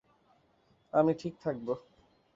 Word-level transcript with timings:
আমি 0.93 1.13
ঠিক 1.13 1.33
থাকব। 1.41 1.67